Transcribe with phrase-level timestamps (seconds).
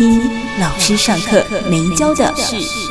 [0.00, 0.18] 一
[0.58, 2.89] 老师上课没教的事。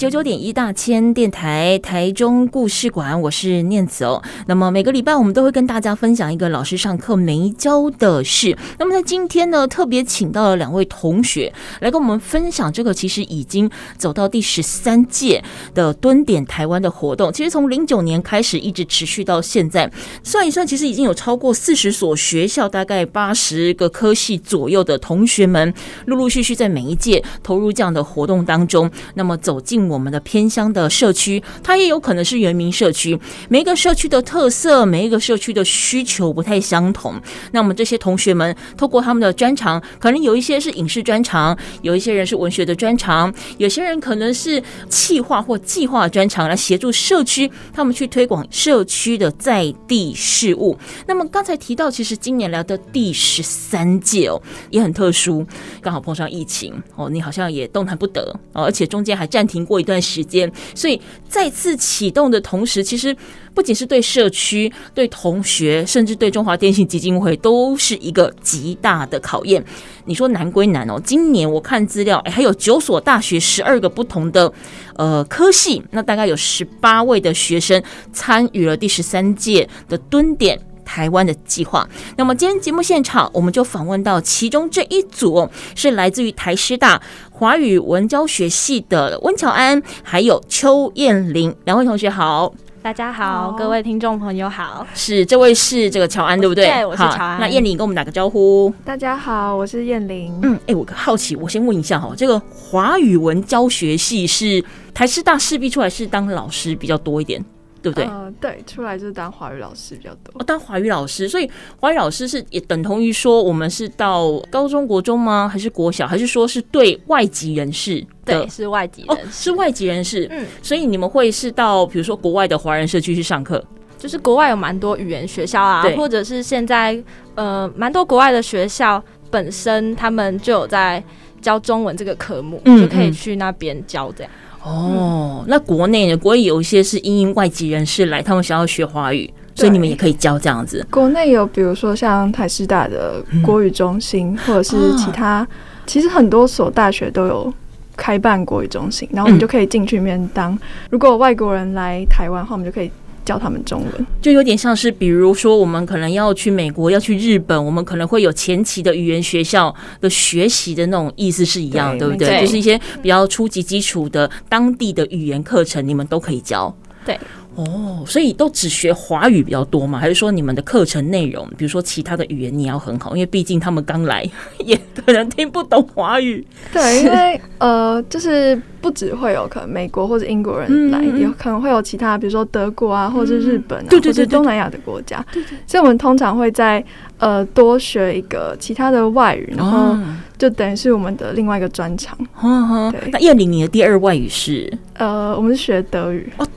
[0.00, 4.22] 九九点一大千电台台中故事馆，我是念慈哦。
[4.46, 8.56] 那么每个礼拜我们都会跟大家分享一个老师上课没教的事。
[8.78, 15.42] 那么在今天呢，特别请到了两位同学来跟我们分享这个其实已经走到第十三届
[15.74, 17.32] 的蹲点台湾的活动。
[17.32, 19.90] 其实从零九年开始一直持续到现在，
[20.22, 25.74] 算一算，其实已经有超过四十所学校，大概八十个科系左右的同学们，
[26.06, 28.88] 陆陆续续在每一届投入这样的活动当中。
[29.14, 33.16] 那么走进我们的偏乡的社区，它也有可能是原民社区。
[33.48, 37.14] 每一个社区的特色，每一个社区的需求不太相同。
[37.52, 50.76] 那我们这些同学们透过他们的专长，可能有一些是影视专长，有一些人是文学的专长，有些人可能是企划或计划专长，来协助社区他们去推广社区的在地事务。
[51.06, 55.46] 那么刚才提到，其实今年来的第十三届哦，也很特殊，
[55.80, 63.16] 刚好碰上疫情哦，你好像也动弹不得哦，而且中间还暂停过一段时间，所以再次启动的同时，其实
[63.54, 69.64] 不仅是对社区、对同学，甚至对中华电信基金会，都是一个极大的考验。
[70.06, 74.52] 你说难归难哦，今年我看资料，哎，还有九所大学，十二个不同的
[74.96, 81.88] 呃科系，那大概有十八位的学生参与了第十三届的蹲点台湾的计划。
[82.16, 92.52] 那么今天节目现场，我们就访问到其中这一组，是来自于台师大华语文教学系的温乔安，还有邱燕玲两位同学好，
[92.82, 94.84] 大家好，各位听众朋友好。
[94.92, 96.66] 是这位是这个乔安对不对？
[96.66, 97.40] 对，我是乔安。
[97.40, 98.74] 那燕玲跟我们打个招呼。
[98.84, 100.36] 大家好，我是燕玲。
[100.42, 107.40] 嗯，哎，我好奇，我先问一下哈，这个华语文教学系是台师大势必出来是当老师比较多一点。
[107.82, 108.04] 对不对？
[108.04, 110.32] 呃，对，出来就是当华语老师比较多。
[110.34, 115.48] 哦，当华语老师，所以华语老师是也等同于说，我们是到高中国中吗？
[115.50, 116.06] 还是国小？
[116.06, 118.04] 还是说是对外籍人士？
[118.24, 119.22] 对，是外籍人士。
[119.22, 120.28] 哦，是外籍人士。
[120.30, 123.64] 嗯，所以你们会是到比如说国外的华人社区去上课？
[123.98, 127.02] 就是国外有蛮多语言学校啊，或者是现在
[127.34, 131.02] 呃蛮多国外的学校本身他们就有在
[131.42, 134.32] 教中文这个科目，嗯嗯，就可以去那边教这样。
[134.62, 136.16] 哦，那国内呢？
[136.16, 140.86] 国内有一些是因应外籍人士来，他们想要学华语，所以你们也可以教这样子。
[140.90, 145.48] 国内有，比如说像台师大的国语中心，嗯、或者是其他，啊、
[145.86, 147.52] 其实很多所大学都有
[147.96, 150.52] 开办国语中心，然后我们就可以进去里面当。
[150.52, 150.58] 嗯、
[150.90, 152.90] 如果外国人来台湾的话，我们就可以。
[153.24, 162.28] 教他们中文，就有点像是，比如说，我们可能要去美国，要去日本，我们可能会有前期的语言学校的学习的那种意思是一样，对，对不对？
[162.28, 166.74] 对，就是一些比较初级基础的当地的语言课程，你们都可以教。
[167.04, 167.18] 对。
[167.56, 169.98] 哦，所以都只学华语比较多吗？
[169.98, 173.14] 还是说你们的课程内容，比如说其他的语言你要很好？
[173.16, 174.24] 因为毕竟他们刚来，
[174.58, 176.46] 也可能听不懂华语。
[176.72, 185.24] 对，因为呃，就是不只会有可能美国或者英国人来，有可能会有其他，比如说德国啊，或者是日本啊，或者是东南亚的国家。
[185.32, 185.58] 对对。
[185.66, 186.82] 所以我们通常会在
[187.18, 189.96] 呃多学一个其他的外语，然后
[190.40, 192.16] 就等于是我们的另外一个专长。
[192.90, 193.10] 对。
[193.10, 194.72] 那叶玲，你的第二外语是？
[194.94, 196.32] 呃，我们是学德语。
[196.38, 196.48] 哦，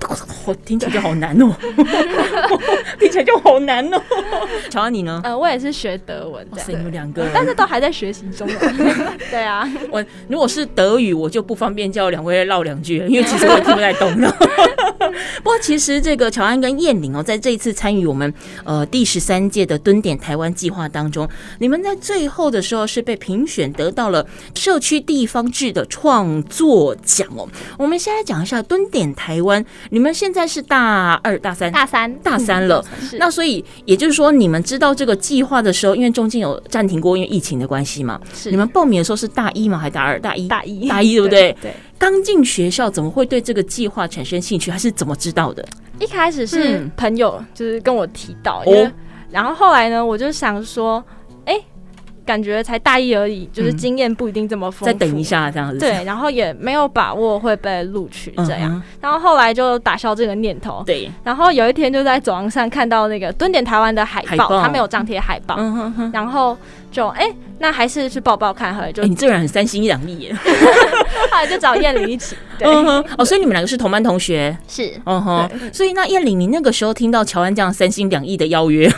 [0.45, 1.53] 我听起来就好难哦，
[2.97, 4.01] 听起来就好难哦。
[4.69, 5.19] 乔安，你呢？
[5.25, 6.61] 呃，我也是学德文的。
[6.69, 8.47] 你们两个，但是都还在学习中。
[9.29, 14.33] 对啊，我如果是德语，我就不方便叫两位唠两句，因为其实我也听不太懂的。
[15.41, 18.31] 不过，其实这个乔安跟燕玲哦，在这一次参与我们
[18.63, 21.27] 呃第十三届的蹲点台湾计划当中，
[21.59, 24.23] 你们在最后的时候是被评选得到了
[24.53, 27.49] 社区地方志的创作奖哦。
[27.79, 28.43] 我们先来讲。
[28.43, 32.83] 一下蹲点台湾，你们现在是大二、大三、大三、大三了。
[32.99, 38.19] 嗯、那所以也就是说，你们知道这个计划的时候，因为中间有暂停过，因为疫情的关系嘛。
[38.33, 39.77] 是你们报名的时候是大一吗？
[39.77, 40.19] 还是大二？
[40.19, 41.55] 大一，大一，大一，对不对？
[41.61, 41.73] 对。
[41.97, 44.69] 刚进学校怎么会对这个计划产生兴趣？
[44.69, 45.65] 他是怎么知道的？
[45.99, 48.91] 一开始是朋友就是跟我提到，嗯、因为
[49.31, 51.03] 然后后来呢，我就想说。
[52.25, 54.85] 感觉才大一而已，就是经验不一定这么丰富。
[54.85, 55.79] 再等一下这样子。
[55.79, 58.81] 对，然后也没有把握会被录取这样。
[59.01, 60.83] 然后后来就打消这个念头。
[60.85, 61.09] 对。
[61.23, 65.55] 然后有一天就在走廊上看到那个蹲点台湾的海报，他没有张贴海报。
[65.57, 66.57] 嗯、哼哼然后
[66.91, 67.29] 就哎，
[67.59, 68.73] 那还是去报报看。
[68.73, 70.33] 后来就你这个人很三心两意耶。
[71.31, 72.35] 后来就找燕玲一起。
[72.57, 72.67] 对。
[73.17, 74.57] 哦，所以你们两个是同班同学。
[74.67, 74.93] 是。
[75.05, 75.49] 嗯哼。
[75.71, 78.91] 所以那燕玲，你那个时候听到乔安这样三心两意的邀约？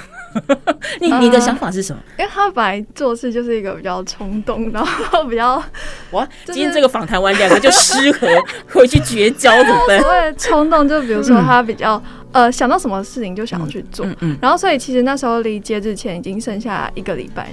[1.01, 2.01] 你你的想法是什么？
[2.19, 5.61] 因为他本来做事就是一个比较冲动，然后比较
[6.11, 8.27] 哇，今天这个访谈完两个就失和，
[8.71, 9.99] 回去绝交怎么办？
[10.01, 12.01] 所谓冲动，就比如说他比较
[12.31, 17.49] 呃想到什么事情就想要去做，嗯，然后所以其实那时候离截止前已经剩下一个礼拜，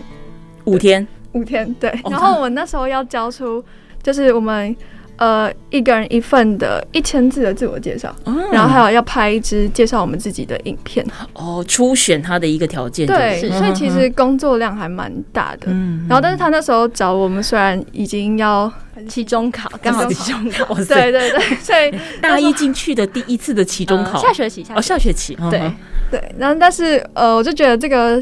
[0.65, 1.93] 五天，五天对。
[2.11, 3.65] 然后我们那时候要交出，
[4.03, 4.77] 就是我们。
[5.23, 11.07] 呃，一个人一份的一千字的自我介绍，嗯、然后还有要拍一支介绍我们自己的影片。
[11.35, 15.69] 哦，初选他的一个条件，对，所以其实工作量还蛮大的。
[15.69, 18.69] 嗯，然后但是他那时候找我们，虽然已经要
[19.09, 25.71] 期中考，刚好期中考，对对对，所以 大一进去的第一次的期中考，下学期，哦，下学期，对
[26.11, 26.21] 对。
[26.37, 28.21] 然后但是呃，我就觉得这个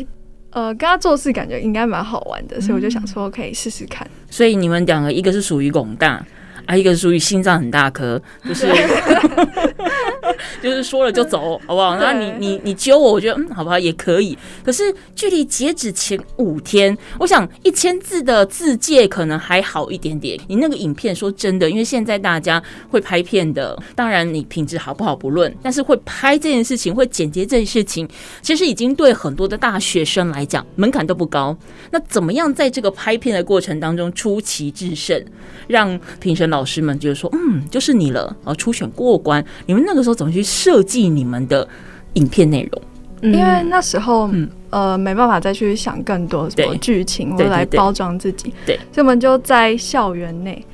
[0.50, 4.06] 呃，跟他做事感觉应该蛮好玩的，所以我就想说可以试试看。
[4.29, 6.23] 所以你们两个，一个是属于广大。
[6.71, 8.69] 还有一个属于心脏很大颗，就是
[10.63, 11.97] 就是说了就走，好不好？
[11.97, 14.39] 那你你你揪我，我觉得嗯，好不好也可以。
[14.63, 20.39] 可是距离截止前五天，我想一千字的字介可能还好一点点。
[20.47, 28.09] 你那个影片，说真的，因为现在大家会拍片的，当然你品质好不好不论，但是会拍这件事情，会剪辑这件事情，
[28.43, 31.57] 其实已经对很多的大学生来讲门槛都不高。
[31.91, 35.21] 那怎么样在这个拍片的过程当中出奇制胜，
[35.67, 39.43] 让评审老老师们就是说，嗯，就是你了，然后初选过关。
[39.65, 41.67] 你们那个时候怎么去设计你们的
[42.15, 43.32] 影片内容？
[43.32, 44.49] 因为那时候，嗯。
[44.71, 48.55] 呃，没办法再去想更多什么剧情，或者来包装自己。
[48.65, 50.65] 对，所以我们就在校园内，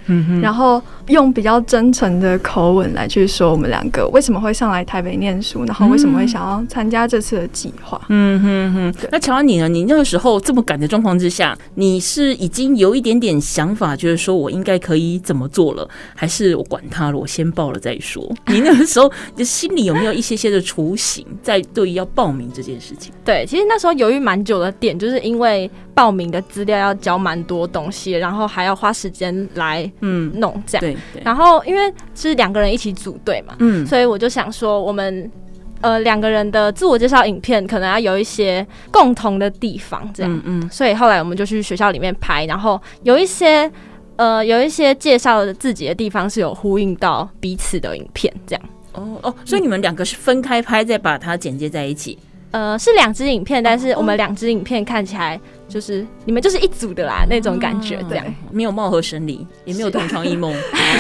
[0.43, 7.99] 然后用比较真诚的口吻来去说我们两个为什么会上来台北念书，然后为什么会想要参加这次的计划。
[8.11, 9.09] 嗯哼哼。
[9.11, 9.67] 那乔安你呢？
[9.67, 18.23] 你那个时候这么赶的状况之下，你是已经有一点点想法，就是说我应该可以怎么做了，还是我管他了，我先报了再说？
[18.49, 23.11] 你那个时候，你心里有没有一些些的雏形，在对于要报名这件事情？
[23.25, 23.86] 对，其实那时候。
[23.87, 30.81] 说犹豫蛮久的点，就是因为报名的资料要交蛮多东西，然后还要花时间来嗯弄这样。
[31.13, 31.23] 对。
[31.23, 35.31] 然后因为是两个人一起组队嘛，嗯，所以我就想说，我们
[35.81, 40.33] 呃两个人的自我介绍影片可能要有一些共同的地方，这样。
[40.45, 40.71] 嗯嗯。
[40.71, 43.71] 所以后来我们就去学校里面拍，然后有一些
[44.17, 48.63] 呃有一些介绍自己的地方是有呼应到彼此的影片，这样。
[48.95, 52.19] 哦哦，所以你们两个是分开拍，再把它剪接在一起。
[52.57, 55.39] 呃，是两支影片，但是我们两支影片看起来
[55.69, 60.51] 就是你们就是一组的啦，那种感觉，这样没有貌合神离，也没有同床异梦，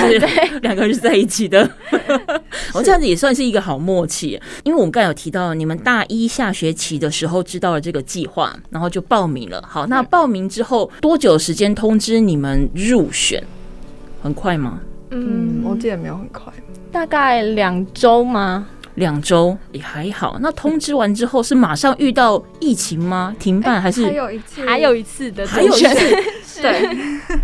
[0.00, 1.67] 是 就是两个人是在一起的。
[2.75, 9.64] 我 这样子也算是一个好默契，因为我们刚才有提到，你们大一下学期的时候知道了这个计划，然后就报名了。
[9.67, 13.43] 好，那报名之后多久时间通知你们入选？
[14.23, 14.81] 很快吗？
[15.11, 16.52] 嗯，我记得没有很快，
[16.93, 18.67] 大概两周吗？
[18.97, 23.35] 两周也还好，那通知完之后是马上遇到疫情吗？
[23.39, 24.67] 停办还是还有一次？
[24.67, 26.89] 还有一次的，还有一次，对，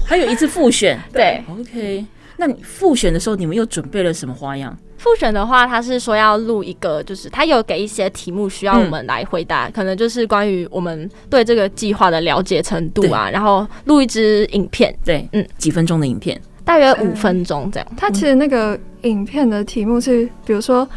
[0.05, 2.05] 还有一次复选，对， OK。
[2.39, 4.77] 那你复选的时候，你们又准备了什么花样？
[4.97, 17.87] 复选的话，他是说要录一个，就是他有给一些题目需要我们来回答，嗯、可能就是关于我们对这个计划的了解程度啊，然后录一支影片，对，嗯，几分钟的影片，大约五分钟这样。
[17.97, 20.89] 他其实那个影片的题目是，比如说。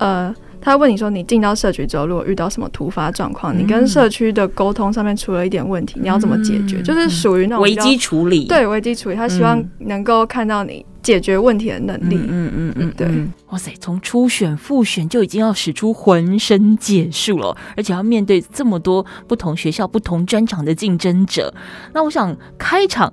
[0.00, 6.82] 呃，他问你说，你进到社区之后，如果遇到什么突发状况，你跟社区的沟通上面出了一点问题，你要怎么解决？
[6.82, 9.14] 就是属于那种危机处理，对，危机处理。
[9.14, 12.16] 他希望能够看到你解决问题的能力。
[12.16, 13.08] 嗯嗯嗯，对。
[13.50, 21.52] 哇塞，从初选、复选就已经要使出浑身解数了，而且要面对这么多不同学校、不同专长的竞争者。
[21.92, 23.12] 那我想开场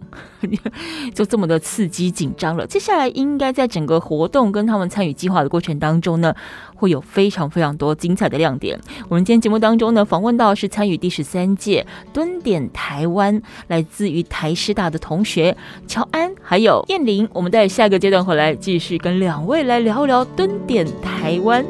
[1.15, 2.67] 就这么的刺激紧张了。
[2.67, 6.35] 接下来应该在整个活动跟他们参与计划的过程当中呢，
[6.75, 8.79] 会有非常非常多精彩的亮点。
[9.09, 17.27] 我们今天节目当中呢，访问到是参与第十三届蹲点台湾，来自于台师大的同学乔安还有燕玲。
[17.33, 21.63] 我们在下个阶段回来继续跟两位来聊聊蹲点台湾。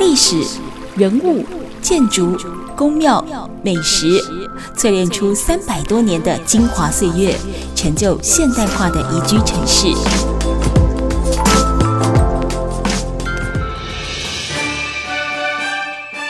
[0.00, 0.36] 历史、
[0.96, 1.44] 人物、
[1.80, 2.36] 建筑、
[2.76, 3.24] 宫庙、
[3.62, 4.20] 美食，
[4.76, 7.36] 淬炼出三百多年的精华岁月，
[7.76, 10.35] 成就现代化的宜居城市。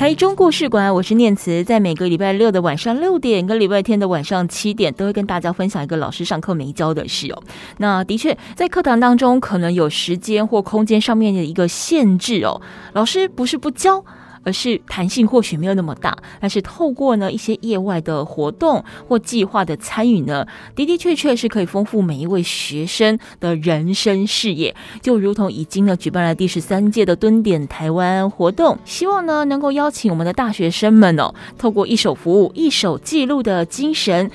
[0.00, 7.42] 台中故事馆，我是念慈，在每个礼拜六的晚上六点跟礼拜天的晚上七点，都会跟大家分享一个老师上课没教的事哦。
[7.76, 12.62] 那的确，在课堂当中可能有时间或空间上面的一个限制哦，
[12.94, 14.02] 老师不是不教。
[14.42, 24.74] 而是弹性或许没有那么大，但是透过呢一些业外的活动或计划的参与呢，的的确确是可以丰富每一位学生的人生视野。
[25.02, 34.30] 就如同已经呢举办了第十三届的蹲点台湾活动，希望呢能够邀请我们的大学生们哦，透过一手服务、一手记录的精神。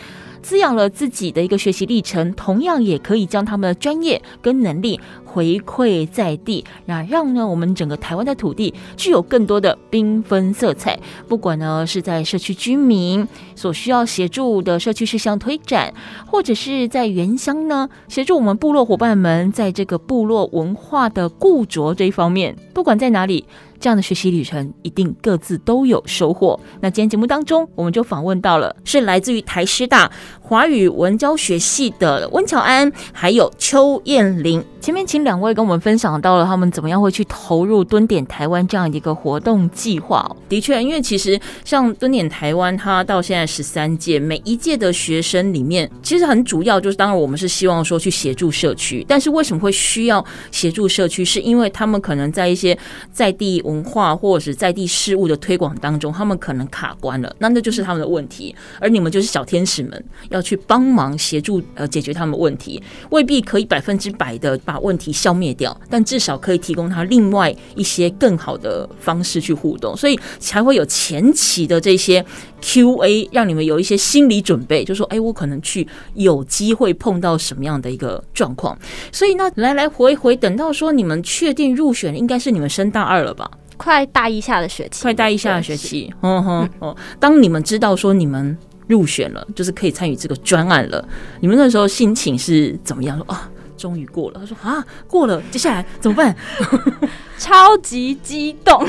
[0.45, 10.99] 滋养了自己的一个学习历程，同样也可以将他们的专业跟能力回馈在地，那让呢我们整个台湾的土地具有更多的缤纷色彩。
[11.27, 15.91] 不管呢是在社区居民所需要协助的社区事项推展，
[16.27, 23.45] 或者是在原乡呢协助我们部落伙伴们在这个部落文化的固着这一方面，不管在哪里。
[23.85, 26.59] 这样的学习旅程一定各自都有收获。
[26.81, 30.11] 那今天节目当中，我们就访问到了是来自于台师大
[30.41, 34.65] 华语文教学系的温乔安，还有邱燕玲。
[34.81, 40.35] 前面请两位跟我们分享到了他们怎么样会去投入蹲点台湾这样一个活动计划。
[40.49, 51.23] 的确，因为其实像蹲点台湾，它到现在十三届，每一届的学生里面，其实很主要就是，当然我们是希望说去协助社区，但是为什么会需要协助社区？
[51.23, 52.77] 是因为他们可能在一些
[53.11, 58.55] 在地文化或者是在地事物的推广当中，他们可能卡关了，那那就是他们的问题。
[58.79, 72.25] 而你们就是小天使们，要去帮忙协助呃解决他们问题，未必可以百分之百的把问题消灭掉，但至少可以提供他另外一些更好的方式去互动，所以才会有前期的这些
[72.61, 78.77] Q&A，让你们有一些心理准备，就说哎，我可能去有机会碰到什么样的一个状况。
[79.11, 83.49] 所以那来来回回，等到说你们确定入选，应该是你们升大二了吧？
[83.77, 86.95] 快大一下的学期，快大一下的学期，嗯哼哦。
[87.19, 91.07] 当你们知道说你们入选了，就是可以参与这个专案了，
[91.41, 93.17] 你们那时候心情是怎么样？
[93.17, 94.39] 说啊，终于过了。
[94.39, 96.35] 他说啊，过了，接下来怎么办？
[97.37, 98.85] 超级激动。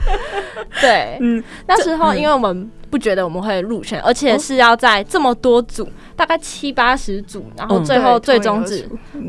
[0.80, 5.88] 对，嗯，那时候因为我们不觉得我们会入选，而且是要在这么多组。
[6.16, 8.86] 大概七八十组，然后最后最终只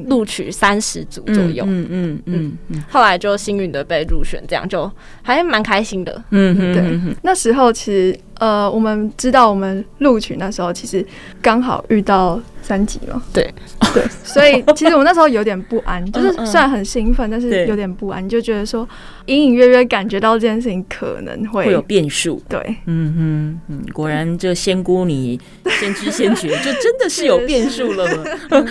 [0.07, 1.63] 录取三十组左右。
[1.65, 4.91] 嗯嗯嗯嗯，后来就幸运的被入选，这样就
[5.21, 6.21] 还蛮开心的。
[6.31, 7.15] 嗯嗯，对。
[7.21, 11.05] 那时候其实呃，我们知道我们录取那时候其实
[11.41, 13.23] 刚好遇到三级嘛。
[13.31, 13.49] 对
[13.93, 18.87] 对，所以其实我那时候有点不安， 就是虽然很兴奋，但是有点不安，就觉得说
[19.27, 22.41] 隐隐约约感觉到这件事情可能会会有变数。
[22.49, 25.39] 对，嗯哼嗯，果然这仙姑你
[25.79, 26.71] 先知先觉 就。
[26.81, 28.23] 真的是有变数了吗？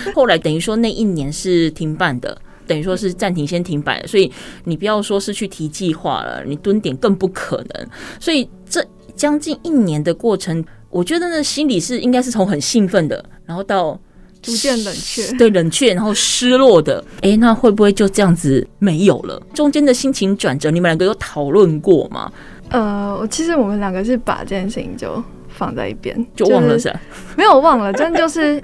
[0.13, 2.37] 后来等于说那一年是停办的，
[2.67, 4.31] 等于说是暂停先停摆，所以
[4.65, 7.87] 你不要说是去提计划了，你蹲点更不可能。
[8.19, 8.85] 所以这
[9.15, 13.97] 将近一年的过程，我觉得呢，心里是应该是从很兴奋的，然后到
[14.41, 17.03] 逐渐冷却，对，冷却，然后失落的。
[17.21, 19.41] 哎，那会不会就这样子没有了？
[19.53, 22.31] 中间的心情转折，你们两个有讨论过吗？
[22.69, 25.23] 呃，其实我们两个是把这件事情就。
[25.53, 26.99] 放在一边就忘了是吧？
[27.35, 28.59] 没有忘了，真的就是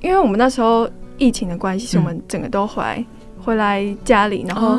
[0.00, 3.04] 因为我们那时候疫情的关系，是我们整个都回来
[3.42, 4.78] 回来家里，然后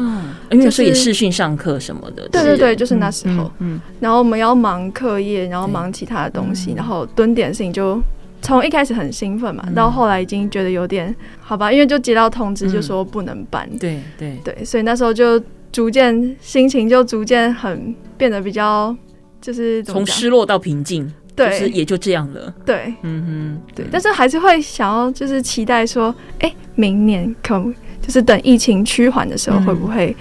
[0.51, 8.00] 因为所以视讯上课什么的，对对对，就是那时候，嗯，然后我们要忙课业，然后忙其他的东西，然后蹲点事情就
[8.48, 15.38] 从一开始很兴奋嘛，到后来已经觉得有点好吧，因为就接到通知就说不能办，对对对，所以那时候就
[15.70, 18.96] 逐渐心情就逐渐很变得比较
[19.42, 21.12] 就是从失落到平静。
[21.36, 22.51] 对，就是也就这样了。
[22.66, 27.62] 对，嗯哼，对，但是还是会想要，就是期待说，哎、欸，明年可。
[28.07, 30.15] 就是等疫情趋缓的时候，会不会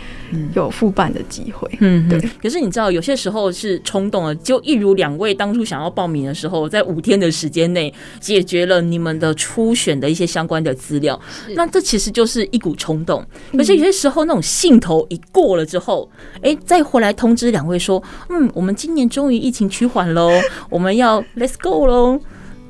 [0.54, 1.70] 有复办的机会？
[1.78, 2.20] 嗯，对。
[2.42, 11.18] 可是你知道，有些时候是冲动了，就一如两位当初想要报名的时候，在五天的时间内解决了你们的初选的一些相关的资料。
[11.54, 13.24] 那这其实就是一股冲动。
[13.52, 20.32] 可是有些时候，那种兴头一过了之后，哎、欸，再回来通知两位说，嗯，我们今年终于疫情趋缓喽，
[20.68, 22.20] 我们要 Let's go 喽。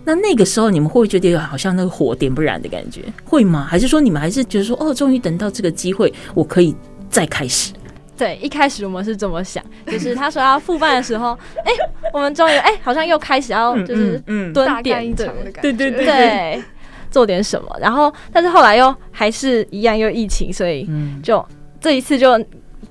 [0.07, 3.67] 那那个时候你们会不会觉得好像那个火点不燃的感觉，会吗？
[3.69, 6.75] 还是说你们还是觉得说哦，终于等到这个机会，我可以
[7.11, 7.73] 再开始？
[8.17, 11.33] 对，一开始我们是这么想，就是他说要复办的时候，
[11.65, 16.63] 哎、欸，我们终于哎，好像又开始要就是嗯蹲点的，对对对，对，
[17.11, 17.77] 做点什么。
[17.81, 20.89] 然后，但是后来又还是一样，又疫情，所以
[21.23, 21.45] 就
[21.81, 22.39] 这一次就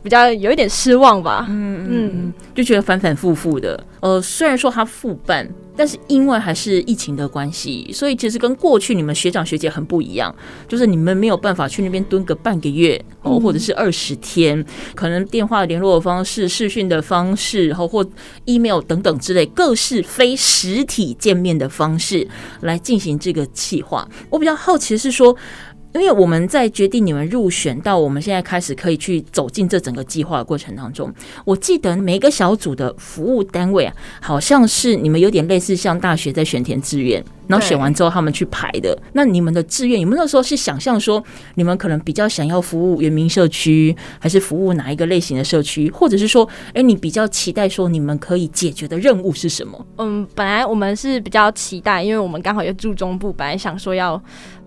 [0.04, 1.46] 比较有一点失望吧。
[1.50, 3.84] 嗯嗯，就觉得反反复复的。
[4.00, 5.48] 呃，虽然说他复办。
[5.78, 10.34] 但是因为还是疫情的关系，所以其实跟过去你们学长学姐很不一样，
[10.70, 18.10] 就是你们没有办法去那边蹲个半个月哦，或者是二十天，可能电话联络的方式、视讯的方式，然后或
[18.46, 22.26] email 等等之类，各式非实体见面的方式
[22.62, 24.08] 来进行这个计划。
[24.30, 25.36] 我比较好奇的是说。
[26.02, 31.14] 因为我们在决定你们入选到我们现在开始可以去走进这整个计划的过程当中，
[31.46, 38.98] 我记得每一个小组的服务单位啊，好像是你们有点类似像大学在选填志愿，然后选完之后他们去排的。
[39.14, 41.24] 那你们的志愿，你们那时候是想象说
[41.56, 49.86] 你们可能比较想要服务原民社区，还是服务哪一个类型的社区，或者是说，哎，你比较期待说你们可以解决的任务是什么？
[49.98, 54.22] 嗯，本来我们是比较期待，因为我们刚好也住中部，本来想说要。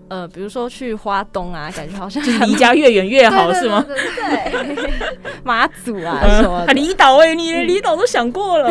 [0.09, 3.85] 呃，比如说去花东啊，感觉好像离家越远越好，是吗？
[3.87, 4.77] 对，
[5.45, 8.71] 马 祖啊什么的，离岛哎，你连离岛都想过了。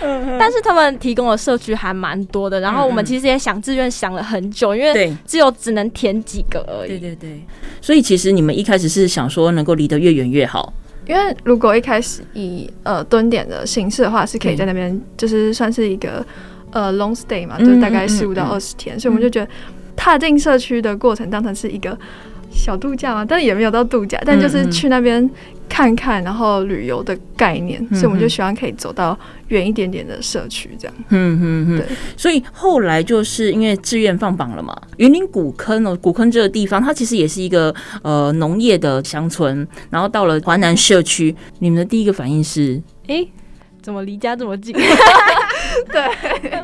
[0.38, 6.88] 但是他们提供的社区还蛮多的，然后我们其实也想志愿想了很久，因为只有只能填几个而已。
[6.88, 7.40] 对对对，
[7.80, 10.72] 所以其实你们一开始是想说能够离得越远越好，
[11.06, 16.26] 因为如果一开始以呃蹲点的形式的话，是可以在那边就是算是一个
[16.72, 19.48] 呃 long stay 嘛，就大概十五到二十天，所以我们就觉得。
[20.06, 21.98] 踏进社区的过程当成是一个
[22.48, 25.28] 小度假嘛，但也没有到度假，但就是去那边
[25.68, 30.94] 看看，然后旅游的概念，嗯、所以我们就希望可以走到远一点点的社区这样。
[31.08, 31.86] 嗯嗯嗯，对。
[32.16, 43.32] 所以后来就是因为志愿放榜了嘛，云林古坑哦，古坑这个地方，它其实也是一个呃农业的乡村，然后到了华南社区，你们的第一个反应是，哎、欸，
[43.82, 44.72] 怎么离家这么近？
[45.90, 46.62] 对，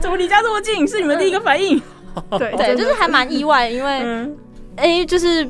[0.00, 0.88] 怎么离家这么近？
[0.88, 1.80] 是你们第一个反应？
[2.38, 4.36] 对对，就是还蛮意外，因为哎、嗯。
[4.76, 5.46] 欸，就是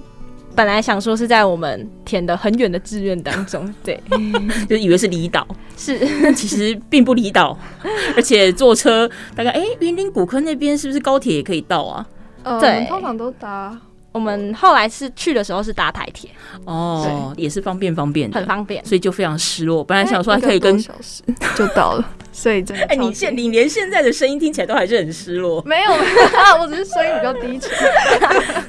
[0.57, 4.01] 本来想说是在我们填的很远的志愿当中， 对，
[4.69, 7.57] 就以为是离岛，是，但 其实并不离岛，
[8.17, 12.07] 而且坐车大概哎，云林古坑那边是不是高铁也可以到啊？
[12.43, 13.79] 呃、对，通常都搭。
[14.13, 16.29] 我们后来是去的时候是搭台铁
[16.65, 19.85] 哦，也是方便方便，很方便，所以就非常失落。
[19.85, 21.23] 本来想说还可以跟小时
[21.55, 22.85] 就到了， 所以真的。
[22.87, 25.63] 哎，你现你连现在的声音听起来都还是很失落。
[25.65, 25.93] 没有，
[26.61, 27.71] 我只是声音比较低沉。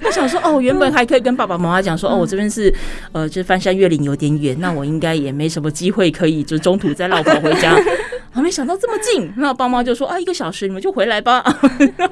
[0.04, 2.74] 我想说哦，原本还可以跟爸爸妈妈讲说哦，我这边是
[3.12, 7.76] 呃，就是翻山越岭有点远，那我应该也没什么机会可以就中途再绕跑回家。
[8.34, 11.44] 我没想到这么近，那爸妈就说啊，一个小时你们就回来吧。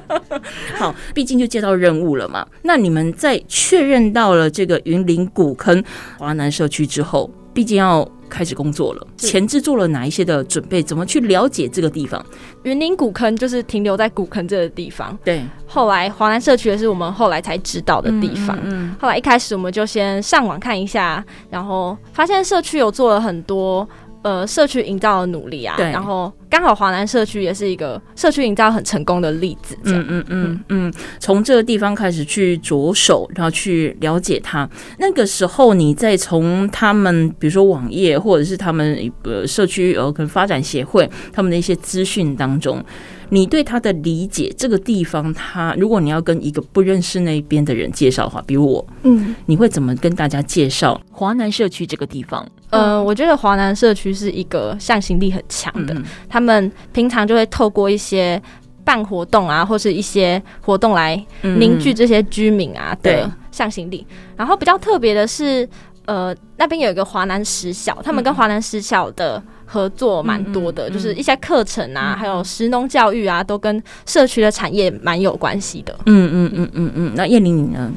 [0.76, 2.46] 好，毕竟就接到任务了嘛。
[2.62, 5.82] 那你们在确认到了这个云林古坑
[6.18, 10.82] 华南社区之后，毕竟要开始工作了，前置做了哪一些的准备？
[10.82, 12.24] 怎么去了解这个地方？
[12.64, 15.18] 云林古坑就是停留在古坑这个地方。
[15.24, 18.58] 对，后来华南社区也是我们后来才知道的地方。
[18.62, 23.88] 嗯，后来一开始我们就先上网看一下，然后发现社区有做了很多。
[24.22, 34.68] 呃，社区营造的努力啊，对，然后刚好华南社区也是一个社区营造很成功的例子，嗯嗯嗯嗯，从这个地方开始去着手，然后去了解它。
[34.98, 42.84] 那个时候，你再从他们，比如说网页，或者是他们呃社区呃可能发展协会他们的一些资讯当中。
[43.30, 52.46] 你对他的理解，这个地方，他如果你要跟一个不认识那边的人介绍的话，比如我，嗯，你会怎么跟大家介绍华南社区这个地方？
[52.70, 58.40] 呃，我觉得华南社区是一个向心力很强的，嗯，他们平常就会透过一些
[58.84, 64.06] 办活动啊，或是一些活动来凝聚这些居民啊的向心力。
[64.36, 65.68] 然后比较特别的是，
[66.06, 69.40] 呃，那边有一个华南实小，他们跟华南实小的。
[69.72, 75.96] 合作蛮多的，嗯嗯嗯，就是一些课程啊，嗯、还有食农教育啊，都跟社区的产业蛮有关系的。
[76.06, 77.12] 嗯嗯嗯嗯嗯。
[77.14, 77.92] 那叶玲你呢？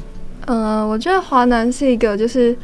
[0.46, 2.56] 呃，我觉得华南是一个，就是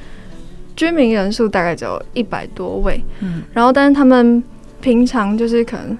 [0.76, 4.40] 居民人数大概只有一百多位，嗯，然后但是他们
[4.80, 5.98] 平常就是可能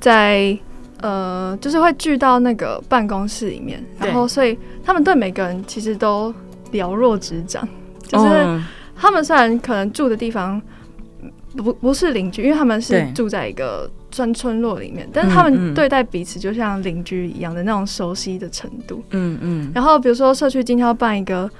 [0.00, 0.58] 在
[1.00, 6.34] 呃，就是会聚到那个办公室里面，然后所以他们对每个人其实都
[6.72, 7.68] 了若指掌，
[8.08, 8.60] 就是
[8.96, 10.60] 他们虽然可能住的地方。
[11.56, 19.02] 不不是邻居，因为他们是住在一个村村落里面，但是他们对待彼此就像邻居一样的那种熟悉的程度。
[19.10, 19.72] 嗯嗯。
[19.74, 21.50] 然后比如说社区今天要办一个，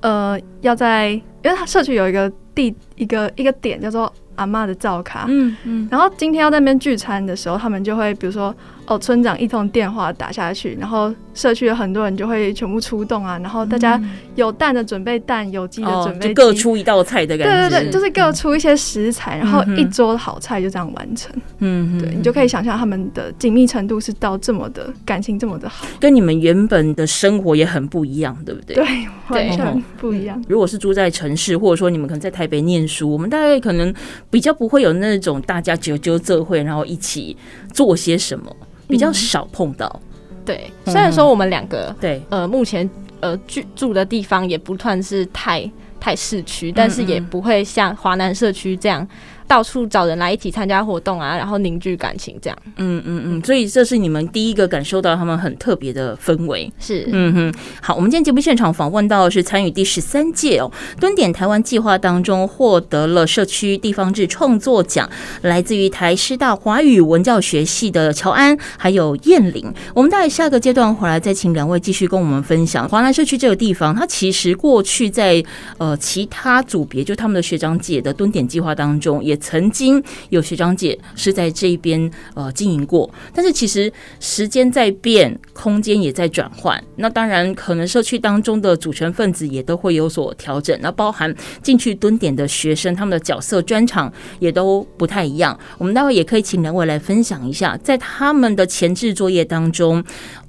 [0.00, 5.26] 呃，要在，因为他社区有一个地一个一个点叫做阿嬷的灶卡。
[5.28, 5.88] 嗯嗯。
[5.90, 8.54] 然后今天要在那边聚餐的时候，他们就会比如说，
[8.86, 14.00] 哦，村长一通电话打下去，然后社区的很多人就会全部出动啊，然后大家
[14.36, 17.68] 有蛋的准备蛋，有鸡的准备就各出一道菜的感觉。
[17.68, 21.34] 对对对，就是各出一些食材，嗯、然后一桌好菜就这样完成。
[21.58, 28.76] 嗯，对，你就可以想象他们的紧密程度是到这么的感情这么的好，跟你们原本的生活也很不一样，对不对？
[28.76, 28.86] 对，
[29.28, 30.38] 完全不一样。
[30.38, 33.92] 嗯、如果是住在城市，或者说你们可能在台北念书，我们大概可能
[34.30, 37.36] 比较不会有那种大家九九这会，然后一起
[37.72, 38.54] 做些什么。
[38.88, 40.70] 比较少碰到，嗯、对。
[40.84, 42.88] 虽然说我们两个，对，呃，目前
[43.20, 49.06] 呃居住的地方也不算是太太市区，但是也不会像华南社区这样。
[49.46, 52.58] 到处找人来一起参加活动啊，然后凝聚感情这样。
[52.76, 56.70] 嗯嗯嗯，所以这是你们第一个感受到他们很特别的氛围。
[56.80, 57.54] 是，嗯哼。
[57.80, 65.08] 好，我们今天节目现场访问到的是参与第十三届哦蹲点台湾计划当中获得了社区地方志创作奖，
[65.42, 69.72] 来自于台师大华语文教学系的乔安还有燕玲。
[69.94, 73.94] 我们待下个阶段回来再请两位继续跟我们分享华南社区这个地方。
[73.94, 75.40] 它其实过去在
[75.78, 79.35] 呃其他组别，就他们的学长姐的蹲点计划当中也。
[79.36, 86.82] 曾经有学长姐是在这边呃经营过，但是其实时间在变，空间也在转换。
[86.96, 90.78] 那当然，可能社区当中的组成分子也都会有所调整。
[90.80, 95.58] 那包含进去蹲点的学生，他们的角色专场也都不太一样。
[95.78, 100.02] 我们待会也可以请两位来分享一下，在他们的前置作业当中，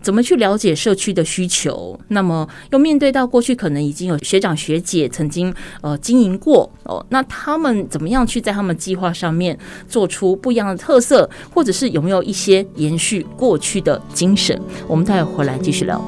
[0.08, 2.00] 怎么去了解社区的需求？
[2.08, 14.58] 那么又面对到过去可能已经有学长学姐曾经呃经营过哦，那他们怎么样去在他们计划上面做出不一样的特色，或者是有没有一些延续过去的精神？
[14.88, 16.02] 我们待会回来继续聊。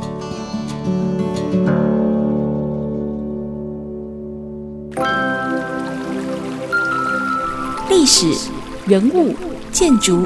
[7.89, 8.49] 历史、
[8.88, 9.35] 人物、
[9.73, 10.25] 建筑、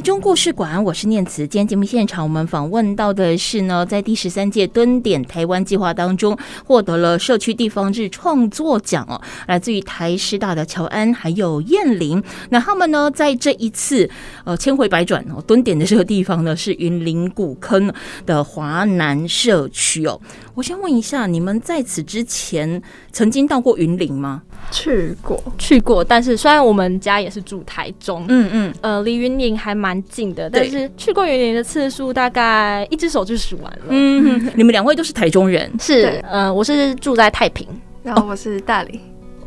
[0.00, 1.46] 中故事馆，我是念慈。
[1.46, 12.22] 今天节目现场，我们访问到的是呢，在第十三届蹲点台湾计划当中获得了社区地方志创作奖哦，来自于台师大的乔安还有燕玲。
[12.50, 14.08] 那他们呢，在这一次
[14.44, 17.92] 呃千回百转哦，蹲点的这个地方呢，是云林古坑
[18.26, 20.20] 的华南社区哦。
[20.58, 24.42] 我先问一下，你们在此之前曾经到过云林吗？
[24.72, 26.02] 去过，去过。
[26.02, 29.88] 但是虽然我们家也是住台中，嗯嗯，呃，离云林还蛮。
[29.88, 33.86] 蛮近的，但是去过云林的次数大概一只手就数完了。
[33.88, 37.66] 嗯，你们两位都是台中人，是，呃，我是住在太平，
[38.02, 39.00] 然后我是大理。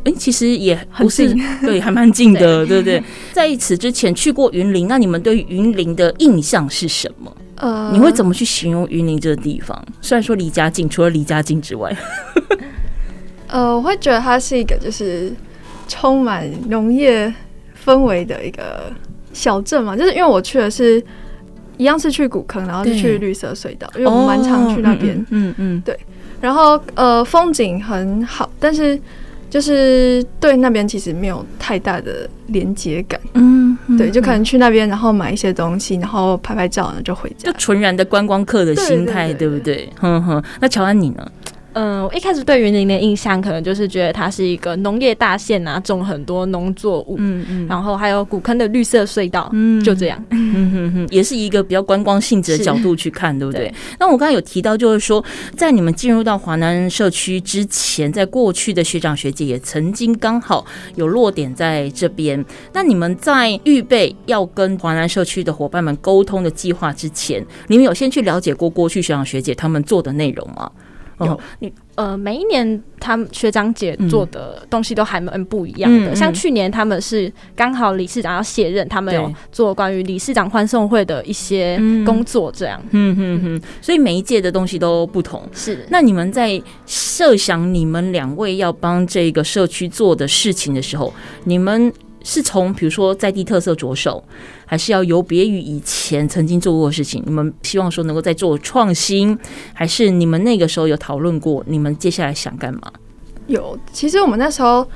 [0.04, 3.04] 哎、其实也不是，对，还蛮近的，对不对？
[3.34, 7.36] 在此之前去过云林，那你们对云林的印象是什么？
[7.56, 9.84] 呃，你会怎么去形容云林这个地方？
[10.02, 11.96] 虽然说离家近，除了离家近之外，
[13.48, 15.34] 呃，我会觉得它是一个就是
[15.88, 17.34] 充满农业
[17.86, 18.92] 氛围的一个。
[19.34, 21.02] 小镇嘛，就是因为我去的是
[21.78, 25.26] 一样是去古坑，然后是去绿色隧道，因为我们蛮常去那边，哦。
[25.30, 25.98] 嗯嗯，对。
[26.42, 29.00] 然后呃，风景很好，但是
[29.52, 33.20] 就是对那边其实没有太大的连接感。
[33.34, 39.88] 嗯，对，就可能去那边，然后买一些东西，然后拍拍照，然后就回家，就纯然的观光客的心态，对不对？
[40.00, 40.42] 哼哼。
[40.62, 41.32] 那乔安你呢？
[41.74, 53.70] 嗯，我一开始对云林的印象，可能就是觉得它是一个农业大县啊，种很多农作物，嗯嗯，然后还有古坑的绿色隧道，嗯，就这样，嗯哼哼，也是一个比较观光性质的角度去看，对不对？
[53.70, 53.74] 对。
[54.00, 55.24] 那我刚才有提到，就是说，
[55.56, 62.44] 在你们进入到华南社区之前，在过去的学长学姐也曾经刚好有落点在这边。
[62.74, 70.70] 那你们在预备要跟华南社区的伙伴们沟通的计划之前，你们有先去了解过过去学长学姐他们做的内容吗？
[71.26, 76.12] 有你呃，每一年他们学长姐做的东西都还蛮不一样的。
[76.12, 82.82] 嗯、像去年他们是刚好理事长要卸任，他们有做关于理事长欢送会的一些工作，这样。
[82.92, 83.62] 嗯嗯嗯。
[83.82, 85.48] 所以每一届的东西都不同。
[85.54, 85.86] 是。
[85.90, 91.92] 那你们在设想你们两位要帮这个社区做的事情的时候，你们
[92.24, 94.24] 是从比如说在地特色着手，
[94.66, 97.24] 还是要有别于以前曾经做过的事情？
[97.26, 99.38] 你们希望说能够再做创新，
[99.74, 101.64] 还是你们那个时候有讨论过？
[101.68, 102.82] 你们接下来想干嘛？
[103.48, 104.88] 有，其实我们那时候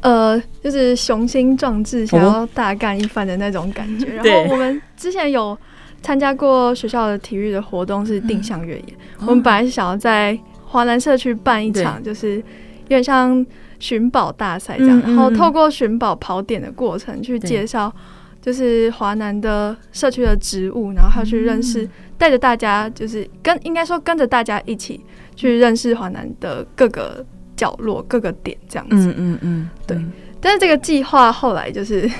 [0.00, 4.06] 呃，就是雄心壮志，想要大干一番的那种感觉。
[4.14, 5.56] 然后我们之前有
[6.02, 8.84] 参加过学校的体育的活动，是定向越野。
[9.20, 13.46] 我们本来是想要在华南社区办一场，就是有点像
[13.82, 17.92] 寻宝大赛这样，然后透过寻宝跑点的过程去介绍。
[18.40, 25.00] 就是华南的社区的植物，然后他去认识，带着大家，就是跟应该说跟着大家一起
[25.36, 27.24] 去认识华南的各个
[27.56, 28.96] 角落、各个点这样子。
[28.96, 29.96] 嗯嗯嗯，对。
[30.40, 32.10] 但是这个计划后来就是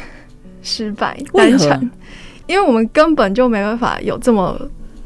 [0.62, 1.90] 失败单产，
[2.46, 4.56] 因为我们根本就没办法有这么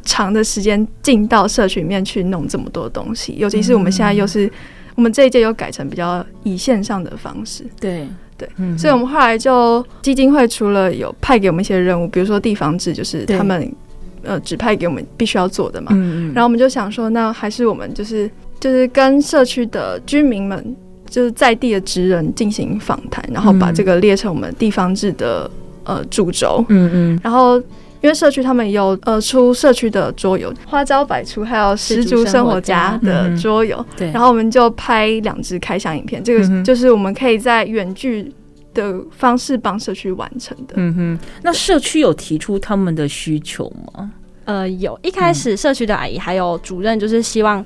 [0.02, 4.52] 长的时间进到社群里面去弄这么多东西，尤其是我们现在又是
[4.96, 7.64] 我们这一届又改成比较以线上的方式。
[7.80, 8.08] 对。
[8.38, 13.74] 对，所以我们后来就基金会除了有派给我们一些任务，比如说地方制，就是他们
[14.22, 15.90] 呃指派给我们必须要做的嘛。
[16.34, 18.30] 然后我们就想说，那还是我们就是
[18.60, 20.76] 就是跟社区的居民们，
[21.08, 25.50] 就是在地的职人进行访谈，然后把这个列成我们地方制的
[25.84, 26.62] 呃主轴。
[26.68, 27.58] 嗯嗯，然后。
[28.00, 33.84] 因为社区他们有呃出社区的桌游，花椒百出，还有十足生活家的桌游。
[33.96, 38.32] 对，然后我们就拍两支开箱影片，这个就是我们可以在远距
[38.74, 40.74] 的方式帮社区完成的。
[40.76, 44.10] 嗯哼，那社区有提出他们的需求吗？
[44.44, 47.64] 呃，有一开始社区的阿姨还有主任就是希望，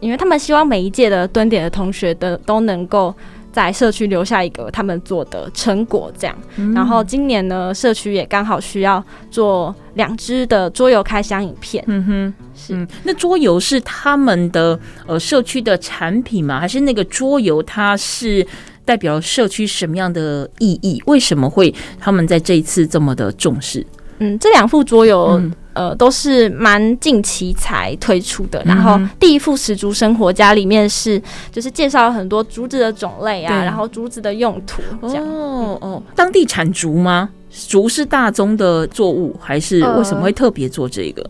[0.00, 3.14] 因为他们希望每一届的蹲点的同学的都能够。
[3.52, 6.36] 在社区留下一个他们做的成果，这样。
[6.56, 11.84] 嗯、然后今年呢，社区也刚好需要做两支的桌游开箱影片。
[11.86, 12.74] 嗯哼，是。
[12.74, 16.58] 嗯、那桌游是他们的呃社区的产品吗？
[16.58, 18.44] 还是那个桌游它是
[18.84, 21.02] 代表社区什么样的意义？
[21.06, 23.86] 为什么会他们在这一次这么的重视？
[24.18, 25.40] 嗯，这两副桌游。
[25.74, 28.62] 嗯呃，都是蛮近期才推出的。
[28.64, 34.82] 然后第一副《十足生活家》里面是就是介绍了很多竹子的种类啊，然后竹子的用途。
[35.08, 35.24] 这样。
[35.26, 37.30] 哦哦，当地产竹吗？
[37.68, 41.24] 竹是大宗的作物，还是为什么会特别做这个？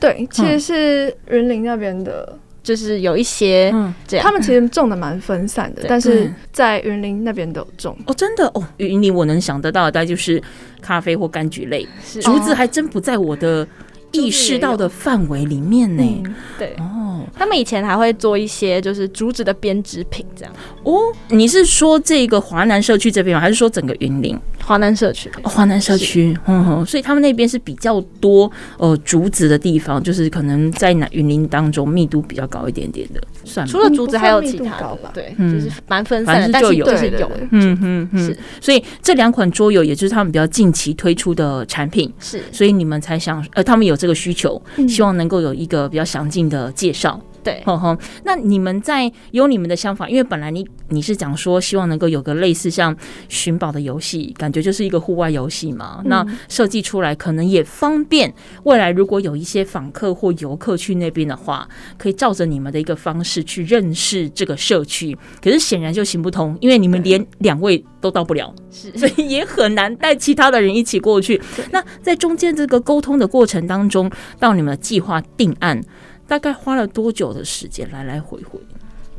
[0.00, 2.38] 对，其实是云林那边的。
[2.62, 3.72] 就是有一些，
[4.08, 7.96] 这样，他们其实种的蛮分散的，但是在云林那边都有种。
[8.08, 8.44] 哦，真的？
[8.54, 10.42] 哦，云林我能想得到的大概就是
[10.82, 11.86] 咖啡或柑橘类，
[12.20, 13.64] 竹子还真不在我的
[14.12, 16.22] 意识到的范围里面呢。
[16.58, 20.52] 对哦，他们以前还会做一些就是竹子的编织品，这样
[20.84, 21.00] 哦。
[21.28, 23.40] 你是说这个华南社区这边吗？
[23.40, 24.38] 还是说整个云林？
[24.64, 33.22] 华南社区，华南社区，嗯哼，所以他们那边是比较多呃竹子的地方，就是可能在南云林当中密度比较高一点点的。
[33.46, 35.10] 算除了竹子还有其他的吧？
[35.14, 38.36] 对，就是蛮分散的，但是就是有，嗯嗯嗯，是。
[38.60, 42.42] 所以这两款桌游也就是他们比较近期推出的产品，是。
[42.52, 47.20] 所以你们才想，呃，他们有这个需求，希望能够有一个比较详尽的介绍。
[47.46, 52.94] 对，吼吼，那你们在有你们的想法，因为本来你你是讲说希望能够有个类似像
[53.28, 56.00] 寻宝的游戏，感觉就是一个户外游戏嘛。
[56.02, 65.16] 嗯、那设计出来可能也方便未来如果有一些访客或游客去那边的话，可以照着你们的一个方式去认识这个社区。
[65.40, 71.40] 可是显然就行不通，因为你们连两位都到不了，是， 所以也很难带其他的人一起过去。
[71.70, 75.80] 那在中间这个沟通的过程当中，到你们的计划定案。
[76.28, 78.58] 大概花了多久的时间来来回回？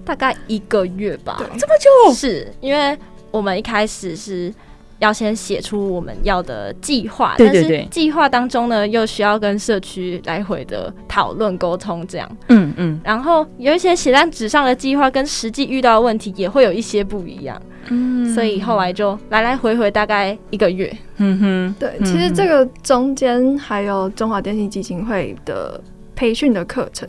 [0.06, 1.38] 大概一个月吧。
[1.58, 2.14] 这么久？
[2.14, 2.98] 是因为
[3.32, 4.54] 我们一开始是
[5.00, 7.88] 要先写出我们要的计划，对对对。
[7.92, 12.38] 计划当中呢，又需要跟社区来回的讨论沟通，这样。
[12.48, 13.00] 嗯嗯。
[13.04, 17.62] 然后有一些写在纸上的计划，跟实际遇到的问题也会有一些不一样。
[17.90, 18.34] 嗯。
[18.34, 20.96] 所以后来就来来回回大概一个月。
[21.18, 21.76] 嗯哼。
[21.78, 25.82] 对，其实这个中间还有中华电信基金会的。
[26.18, 27.08] 培训的课程，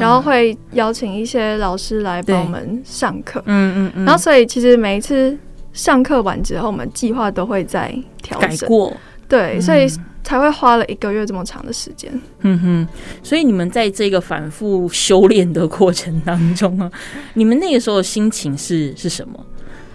[0.00, 5.38] 然后会邀请一些老师来帮我们上课，嗯嗯嗯，然后所以其实每一次
[5.74, 8.48] 上课完之后，我们计划都会在调整。
[8.48, 8.96] 改过，
[9.28, 9.86] 对，所以
[10.24, 12.88] 才会花了一个月这么长的时间，嗯哼，
[13.22, 16.90] 所以你们在这个反复修炼的过程当中啊，
[17.34, 19.38] 你们那个时候的心情是是什么？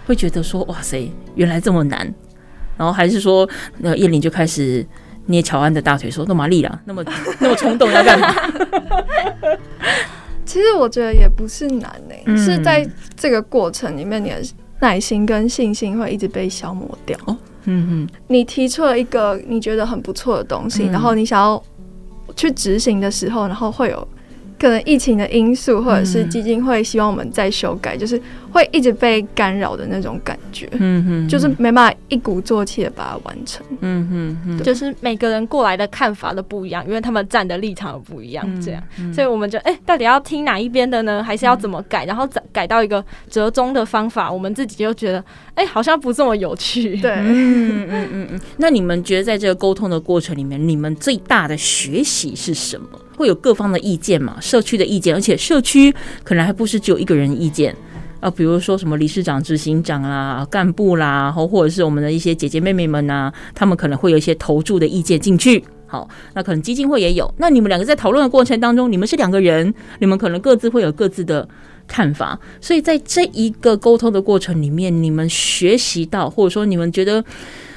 [0.06, 2.14] 会觉得说哇塞，原来这么难，
[2.78, 3.48] 然后还是说
[3.78, 4.86] 那叶玲就开始。
[5.26, 7.04] 捏乔安的大腿说：“那么力啦，那么
[7.38, 8.34] 那么冲动要干嘛？”
[10.44, 14.42] 其实我觉得也不是难呢、欸，嗯、是在这个过程里面，你的
[14.80, 17.16] 耐心跟信心会一直被消磨掉。
[17.26, 21.62] 哦、嗯嗯，你提出了一个你觉得很不错的东西，嗯、然后你想要
[22.36, 24.06] 去执行的时候，然后会有
[24.62, 28.22] 可能疫情的因素，或者是基金会希望我们再修改，就是
[28.52, 30.68] 会一直被干扰的那种感觉。
[30.74, 33.66] 嗯哼，就是没办法一鼓作气的把它完成。
[33.80, 38.80] 嗯哼，哼就是每个人过来的看法都不一样，因为他们站的立场不一样，这样，
[39.12, 41.20] 所以我们就哎，到底要听哪一边的呢？
[41.24, 42.04] 还是要怎么改？
[42.04, 45.24] 然后改改到一个折中的方法，我们自己就觉得
[45.56, 46.96] 哎，好像不这么有趣。
[46.98, 48.40] 对，嗯嗯嗯嗯。
[48.58, 52.86] 那你们觉得在这个沟通的过程里面，你们最大的学习是什么？
[53.16, 54.40] 会有各方的意见嘛？
[54.40, 55.94] 社区的意见，而且社区
[56.24, 57.74] 可能还不是只有一个人意见
[58.20, 65.64] 啊，比如说什么理事长、执行长啦、干部啦，或或者是我们的一些姐姐妹妹们呐、啊，他们可能会有一些投注的意见进去。
[65.86, 67.32] 好，那可能基金会也有。
[67.36, 71.46] 那你们两个在讨论的过程当中，你们是两个人，你们可能各自会有各自的
[71.86, 72.38] 看法。
[72.60, 77.22] 所以在这一个沟通的过程里面，你们学习到，或者说你们觉得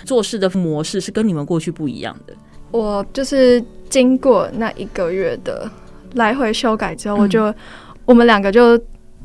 [0.05, 2.33] 做事的模式是跟你们过去不一样的。
[2.71, 3.61] 我就是。
[3.95, 5.71] 经过那一个月的
[6.15, 7.55] 来回修改之后，我就、嗯、
[8.03, 8.77] 我们两个就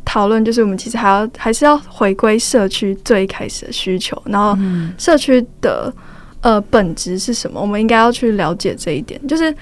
[0.05, 4.57] 讨论，就是我们其实还要还是要回归社区最开始的需求，然后
[4.97, 5.93] 社区的
[6.43, 9.21] 呃本质是什么，我们应该要去了解这一点。
[9.27, 9.53] 就是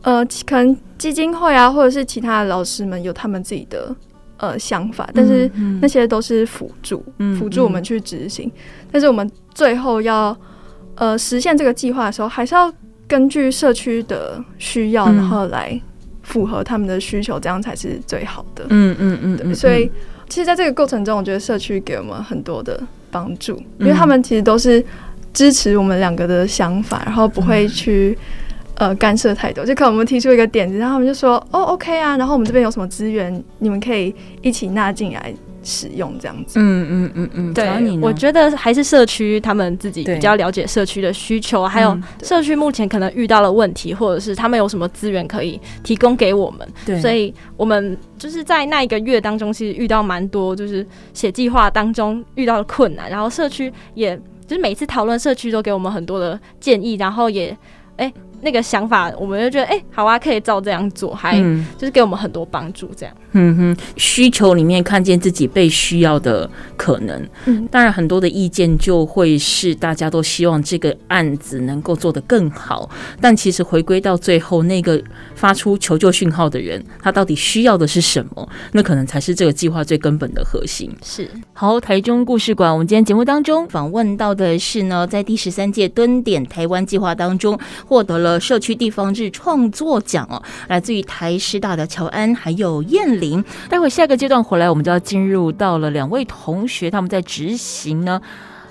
[0.00, 3.94] 呃，可能基金会啊，或者是其他的老师们有他们自己的
[4.38, 5.50] 呃想法，但是
[5.82, 7.04] 那些都是辅助，
[7.38, 8.50] 辅助我们去执行。
[8.90, 10.34] 但是我们最后要
[10.94, 12.72] 呃实现这个计划的时候，还是要。
[13.10, 15.78] 根据社区的需要，然后来
[16.22, 18.64] 符合他们的需求，这样才是最好的。
[18.68, 19.52] 嗯嗯嗯，对。
[19.52, 19.90] 所以，
[20.28, 24.84] 其实在这个过程中，我觉得社区给我们很多的帮助，因为他们其实都是
[25.32, 28.16] 支持我们两个的想法，然后不会去
[28.76, 29.66] 呃干涉太多。
[29.66, 35.34] 就可能我们提出一个点子，然后他们就说：“哦，OK 啊。”然后我们这边有什么资源，你们可以一起纳进来。
[35.70, 46.68] 使用这样子，嗯嗯嗯嗯，对，我觉得还是社区他们自己比较了解社区的需求，还有社区目前可能遇到了问题，或者是他们有什么资源可以提供给我们。
[46.84, 57.56] 对，所以我们就是在那一个月当中，其实遇到蛮多，就是写计划当中遇到的困难，然后社区也就是每次讨论，社区都给我们很多的建议，然后也
[57.96, 58.06] 哎。
[58.06, 61.38] 欸那个想法，我们就觉得，哎、欸，好啊，可以照这样做，还
[61.76, 63.14] 就是给我们很多帮助，这样。
[63.32, 72.88] 嗯哼，需求里面看见自己被需要的可能，嗯，当然很多的意见就会是大家都希望这个案子能够做得更好，
[73.20, 75.00] 但其实回归到最后，那个
[75.34, 78.48] 发出求救讯号的人，他到底需要的是什么？
[78.72, 80.90] 那可能才是这个计划最根本的核心。
[81.04, 81.28] 是。
[81.52, 88.29] 好，台中故事馆，我们今天节目当中访问到的是呢，在第十三届蹲点台湾计划当中获得了。
[88.38, 93.42] 社区地方志创作奖哦，来自于台师大的乔安还有燕玲。
[93.68, 98.20] 待会下个阶段回来，我们就要进入到了两位同学他们在执行呢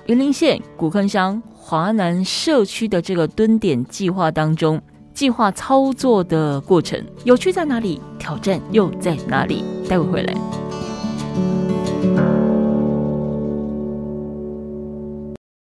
[0.06, 4.82] 云林县古坑乡华南社区的这个蹲点计划当中，
[5.14, 8.00] 计划操作的过程有趣在哪里？
[8.18, 9.64] 挑战又在哪里？
[9.88, 10.34] 待会回来。